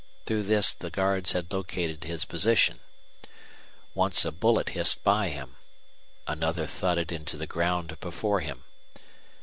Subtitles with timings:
[0.25, 2.79] Through this the guards had located his position.
[3.93, 5.57] Once a bullet hissed by him;
[6.25, 8.63] another thudded into the ground before him.